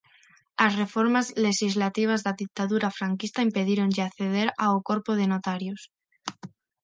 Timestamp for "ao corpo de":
4.65-5.25